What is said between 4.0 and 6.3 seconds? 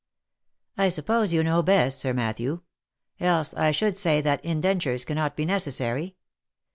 that indentures cannot be necessary.